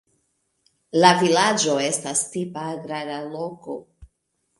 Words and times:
La 1.01 1.11
vilaĝo 1.19 1.75
estas 1.87 2.23
tipa 2.37 2.63
agrara 2.71 3.19
loko. 3.35 3.77